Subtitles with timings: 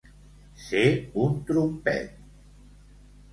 [0.67, 0.81] Ser
[1.25, 2.09] un trompet.